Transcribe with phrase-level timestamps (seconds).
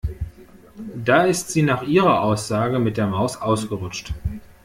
[0.95, 4.15] Da ist sie nach ihrer Aussage mit der Maus ausgerutscht.